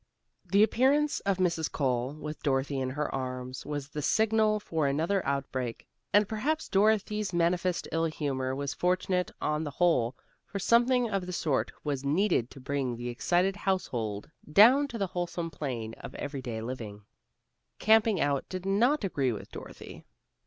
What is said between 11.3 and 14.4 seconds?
sort was needed to bring the excited household